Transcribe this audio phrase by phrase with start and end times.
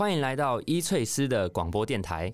[0.00, 2.32] 欢迎来到伊翠丝的广播电台。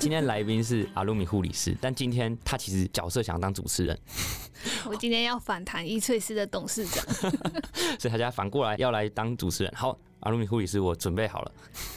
[0.00, 3.96] 今天来宾是阿鲁米护理师，但今天他其实角色想要当主持人。
[4.90, 7.06] 我今天要反弹伊翠斯的董事长，
[7.96, 9.72] 所以他家反过来要来当主持人。
[9.76, 11.52] 好，阿鲁米护理师，我准备好了。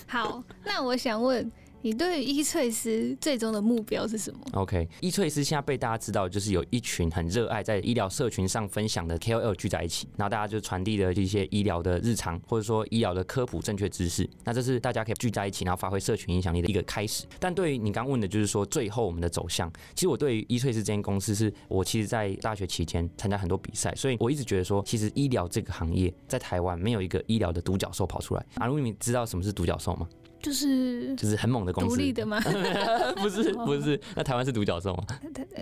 [0.06, 1.52] 好，那我想问。
[1.86, 14.28] 你对医淬思最终的目标是什么？OK，医淬思现在被大家知道，就是有一群很热爱在医疗社群上分享的 KOL 聚在一起，然后大家就传递的一些医疗的日常，或者说医疗的科普正确知识。
[14.46, 17.26] 那这是大家可以聚在一起，然后发挥社群影响力的一个开始。
[17.38, 28.46] 但对于你刚问的，就是说最后我们的走向，其实我对于医淬思这间公司，是我其实在大学期间参加很多比赛，所以我一直觉得说，其实医疗这个行业在台湾没有一个医疗的独角兽跑出来。
[28.56, 30.08] 阿鲁米知道什么是独角兽吗？
[30.44, 32.38] 就是就是很猛的公司，独立的吗？
[33.16, 35.04] 不是 不是，那台湾是独角兽吗？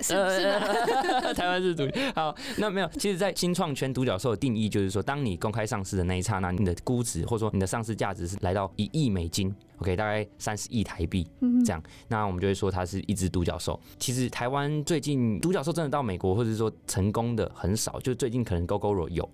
[0.02, 0.44] 是是
[1.35, 2.90] 台湾是独好，那没有。
[2.98, 9.54] 其实，在新创圈，独角兽的定义就是说，当你公开上市的那一刹那，你的估值或者说你的上市价值是来到一亿美金。
[9.82, 11.27] OK，大概三十亿台币
[11.65, 13.79] 这样，那我们就会说它是一只独角兽。
[13.98, 19.27] 其实台湾最近独角兽真的到美国或者是说成功的很少，就最近可能 Gogoro 有。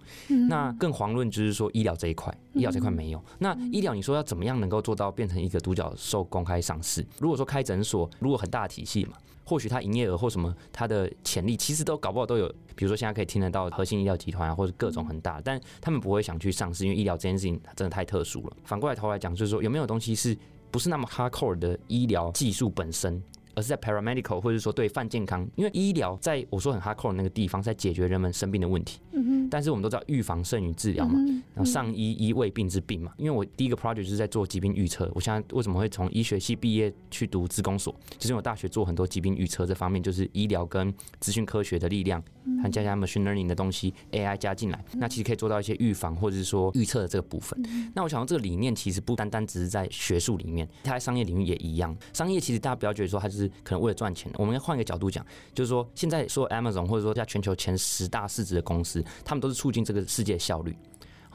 [0.48, 3.22] 那更遑论就是说医疗这一块，医疗这块没有。
[3.40, 7.06] 那医疗你说要怎么样能够做到变成一个独角兽公开上市？
[7.20, 9.18] 如果说开诊所，如果很大的体系嘛。
[9.48, 12.54] 或许它营业额或什么，它的潜力其实都搞不好都有。
[12.76, 18.58] 比如说现在可以听得到核心医疗集团啊，或者各种很大，但他们不会想去上市，因为医疗这件事情真的太特殊了。
[18.66, 20.38] 反过来头来讲，就是说有没有东西是
[20.70, 23.24] 不是那么 hardcore 的医疗技术本身？
[23.58, 29.00] 而是在 paramedical 或者说对泛健康，因为医疗在我说很 hardcore 的那个地方，在解决人们生病的问题。
[29.14, 29.50] 嗯哼。
[29.50, 31.18] 但是我们都知道预防胜于治疗嘛，
[31.56, 33.12] 然后上医医未病之病嘛。
[33.18, 35.12] 因为我第一个 project 就是在做疾病预测。
[35.16, 37.96] 我现在为什么会从医学系毕业去读职工所？
[38.20, 42.24] 就是我大学做很多疾病预测这方面，就是医疗跟资讯科学的力量，
[42.62, 47.60] 还加加 machine learning 的东西，AI 加进来，那其实可以做到一些预防或者是说预测的这个部分。
[47.94, 51.96] 那我想到这个理念其实不单单只是在学术里面，它在商业领域也一样。
[52.14, 53.52] 商业其实大家不要觉得说它就是。
[53.64, 60.76] 可能为了赚钱，我们要换一个角度讲，就是说，现在说 Amazon 或者说在全球前十大市值的公司，他们都是促进这个世界效率。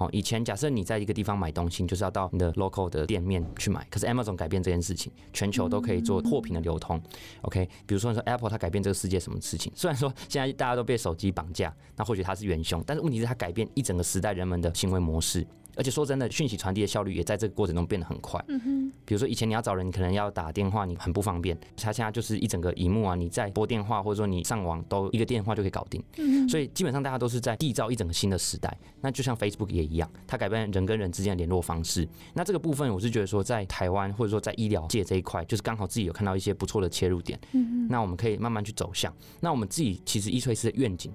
[0.02, 7.00] 哦，以前假设你在一个地方买东西，就是要到你的 local 的店面去买，可是 Amazon 改变这件事情，全球都可以做货品的流通。
[7.42, 9.72] OK，比如说你说 Apple 它改变这个世界什么事情？
[9.76, 15.46] 虽然说现在大家都被手机绑架，那或许它是元凶，但是问题是它改变一整个时代人们的行为模式。
[15.76, 18.42] 而且说真的，讯息传递的效率也在这个过程中变得很快。
[18.48, 18.92] 嗯哼。
[19.04, 21.58] 比如说以前你要找人，你可能要打电话，你很不方便。
[21.76, 26.02] 它现在就是一整个荧幕啊，你在拨电话或者说你上网都一个电话就可以搞定。
[26.18, 26.48] 嗯。
[26.48, 28.76] 所以基本上大家都是在缔造一整个新的时代。
[29.00, 32.06] 那就像 Facebook 也一样，它改变人跟人之间的联络方式。
[32.34, 37.38] 那这个部分我是觉得说，在台湾或者说在医疗界这一块，就是刚好自己有看到一些不错的切入点。
[37.52, 37.88] 嗯。
[37.88, 39.12] 那我们可以慢慢去走向。
[39.40, 41.12] 那我们自己其实医淬思的愿景。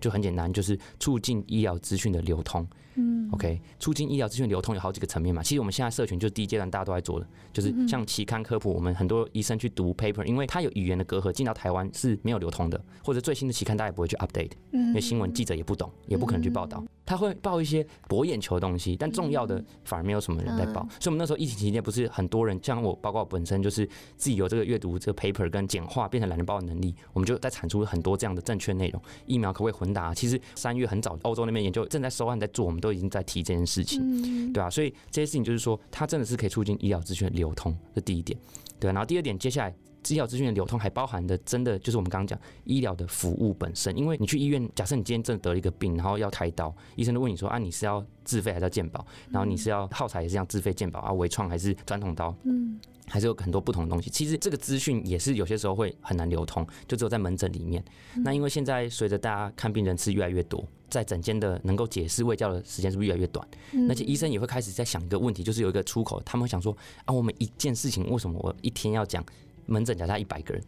[0.00, 2.66] 就很简单，就是促进医疗资讯的流通。
[2.96, 5.42] 嗯，OK，促进医疗资讯流通有好几个层面嘛。
[5.42, 16.82] 其实我们现在社群就是第一阶段，大家都在做的，就是像期刊科普，我们很多医生去读 paper，因为它有语言的隔阂，进到台湾是没有流通的，或者最新的期刊大家也不会去 update，因为新闻记者也不懂，也不可能去报道。
[17.10, 20.86] 他会报一些博眼球的东西，但重要的反而没有什么人在报。
[21.00, 23.84] 所以，我们那时候疫情期间，不是很多人像我，包括我本身，就是
[24.16, 29.02] 自己有这个阅读这个 paper 跟简化变成懒人报的能力，我们就在产出很多这样的正确内容。
[29.26, 30.14] 疫苗可不可以混打？
[30.14, 38.38] 其实三月很早，欧洲那边研究正在收案在做，我们都已经在提这件事情，对啊，所以这些事情就是说，它真的是可以促进医疗资讯流通，这第一点。
[38.78, 39.74] 对，然后第二点，接下来。
[40.08, 43.96] 医疗资讯的流通还包含的，真的就是我们刚刚讲医疗的服务本身。
[43.96, 49.04] 因为你去医院，假设你今天真的得了一个病，然后要开刀，医生都问你说啊，你是要自费还是要健保？
[49.30, 52.34] 然后你是要耗材也是要自费健保啊，微创还是传统刀？
[52.44, 54.08] 嗯，还是有很多不同的东西。
[54.10, 57.84] 其实这个资讯也是有些时候会很难流通，就只有在门诊里面。
[58.24, 63.46] 那因为现在随着大家看病人次越来越多，在诊间的能够解释卫教的时间是不是越来越短？
[63.88, 69.24] 而且医生也会开始在想一个问题，就是有一个出口，他们会想说啊，我们一件事情为什么我一天要讲？
[69.66, 70.62] 门诊假设一百个人，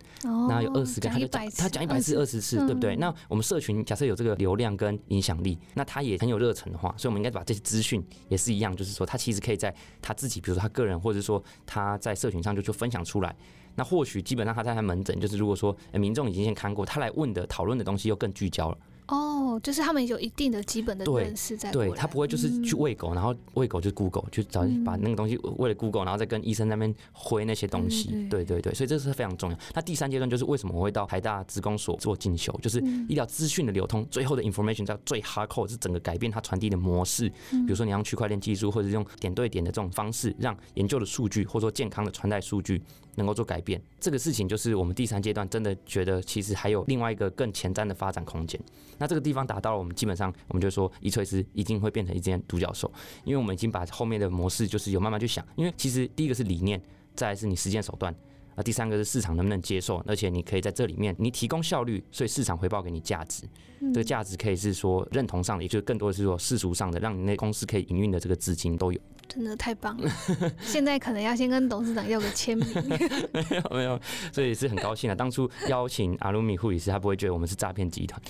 [0.49, 2.97] 那有二十个，他就讲他讲一百次、二十次，对不对？
[2.97, 13.35] 那我们社群假设有这个流量跟影响力，那他也很有热忱的话，所以我们应该把这些资讯也是一样，就是说他其实可以在他自己，比如说他个人，或者说他在社群上就就分享出来。
[13.75, 18.79] 那或许基本上他在他门诊，就是如果说民众已经先看过，他来问的讨论的东西又更聚焦了。
[19.09, 21.71] 哦，就是他们有一定的基本的认识在。
[21.71, 28.27] 对，他不会就是去喂狗，然后喂狗就 Google，就找把那个东西喂了 Google，然后再跟医生那边回那些东西。
[28.31, 29.59] 对对对，所以这是非常重要。
[29.75, 32.79] 那第三阶段就是为什么我会到台大职工所做进修，就是
[33.09, 37.29] 医疗资讯的流通，最后的 information 叫最 hardcore，是整个改变它传递的模式。
[37.51, 42.81] 比如说你用区块链技术，或者是用点对点的这种方式，让研究的数据或者说健康的传带数据
[43.17, 43.81] 能够做改变。
[44.01, 48.61] 这个事情就是我们第三阶段真的觉得其实还有另外一个更前瞻的发展空间。
[49.03, 52.89] 那这个地方达到了，我们基本上我们就说，伊锤斯一定会变成一间独角兽，
[53.25, 56.81] 因为我们已经把后面的模式就是有慢慢去想，因为其实第一个是理念，
[57.13, 58.15] 再是你实践手段，
[58.55, 63.45] 啊，第三个是市场能不能接受，而且你可以在这里面你提供效率，所以市场回报给你价值，
[63.93, 69.01] 这个价值可以是说认同上的，也就是更多的是说世俗上的，让你那公司可以营运的这个资金都有。
[69.29, 70.11] 真的太棒了！
[70.61, 72.67] 现在可能要先跟董事长要个签名。
[73.33, 73.99] 没有没有，
[74.31, 75.15] 所以是很高兴啊。
[75.15, 78.21] 当初邀请阿鲁米护理师，他不会觉得我们是诈骗集团。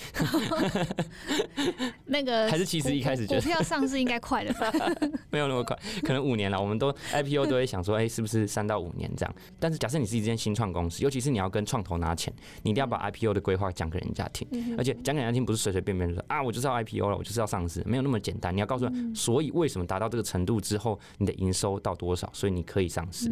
[2.05, 4.71] 那个还是其实一开始觉得股票上市应该快了吧？
[5.29, 6.61] 没有那么快，可能五年了。
[6.61, 9.35] 我们都 IPO 都会想说，哎、欸，是不是三到五年这样？
[9.59, 18.55] 但是假设你是一间新创公司，尤其是你要跟创投拿钱，你一定要把 IPO 的规划讲给人家听，而且讲给人家听不是随随便便说啊，我就是要 IPO 了，我就是要上市，没有那么简单。
[18.55, 20.99] 你要告诉他，所以为什么达到这个程度之后。
[21.17, 23.31] 你的营收到多少，所以你可以上市。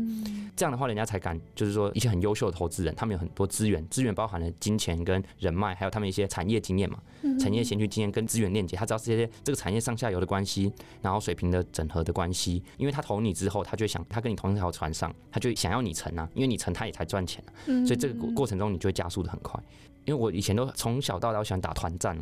[0.56, 7.00] 这样的话，人家才敢，就是说一些很优秀的投资人，他们有很多资源，资源包含了金钱跟人脉，还有他们一些产业经验嘛，
[7.40, 12.64] 产业先驱经验跟资源链接，他知道这些这个产业上下游的关系，然后水平的整合的关系。
[12.78, 17.52] 因为他投你之后，他就想他跟你同一条船上，他就想要你成啊，因为你成他也才赚钱啊，
[17.86, 19.62] 所以这个过程中你就会加速的很快。
[20.04, 22.16] 因为我以前都从小到大喜欢打团战，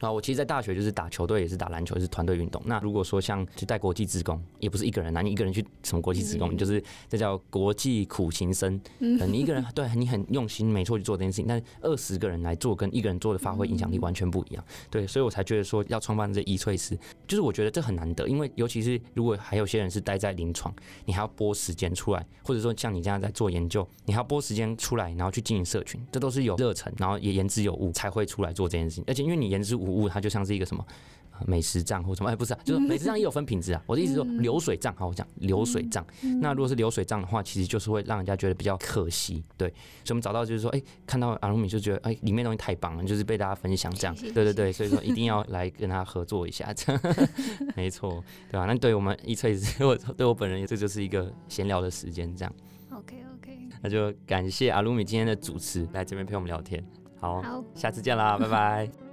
[0.00, 2.60] 然后我其实，在大学就是打球队，也是打篮球，也是团队运动。
[2.66, 8.78] 那如果说像去带国际职工，也不是一个人啊，你一个人去什么国际职工，你就是这叫国际苦行僧。
[8.98, 14.64] 嗯你一个人对你很用心，没错去做这件事情，但是二十个人来做，跟一个人做的发挥影响力完全不一样。
[14.90, 16.98] 对，所以我才觉得说要创办这一翠师，
[17.28, 20.74] 就是我觉得这很难得，因为尤其是如果还有些人是待在临床，
[21.04, 26.92] 你还要拨时间出来，或者说像你这样在做研究，你还要拨时间出来，然后去经营社群，这都是有热忱。
[26.98, 30.84] 然后也言之有物才会出来做这件事情，而且因为你言之无物，它就像是一个什么
[31.46, 33.80] 美食账或什么，哎，不是啊，就是美食账也有分品质啊。
[33.86, 36.04] 我的意思说，流水账，好，我讲流水账。
[36.40, 39.68] 那如果是流水账的话，其实就是会让人家觉得比较可惜，对。
[39.68, 47.00] 所以我们找到就是说，哎，看到阿鲁米就觉得，哎，里面东西太棒了，就是被大家分享这样， 对对对，所以说一定要来跟他合作一下，这 样
[47.76, 48.20] 没错，
[48.50, 48.66] 对吧？
[48.66, 52.52] 那对我们医淬思，我对我本人，这就是一个闲聊的时间，这样。
[52.90, 53.37] OK OK，
[53.82, 56.84] 那就感谢阿鲁米今天的主持，来这边陪我们聊天。
[57.20, 59.07] 好，好，下次见啦，拜拜。